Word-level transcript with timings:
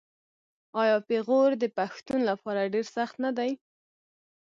آیا 0.81 0.97
پېغور 1.07 1.51
د 1.59 1.65
پښتون 1.77 2.19
لپاره 2.29 2.71
ډیر 2.73 2.85
سخت 2.95 3.15
نه 3.25 3.31
دی؟ 3.37 3.51